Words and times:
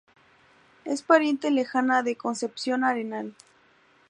Es 0.83 1.03
pariente 1.03 1.51
lejana 1.51 2.01
de 2.01 2.15
Concepción 2.15 2.83
Arenal. 2.83 3.35